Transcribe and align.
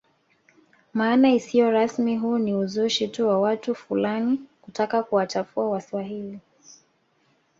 Maana 0.93 1.31
isiyo 1.33 1.71
rasmi 1.71 2.17
huu 2.17 2.37
ni 2.37 2.53
uzushi 2.53 3.07
tu 3.07 3.27
wa 3.27 3.41
watu 3.41 3.75
fulani 3.75 4.39
kutaka 4.61 5.03
kuwachafua 5.03 5.69
waswahili 5.69 6.39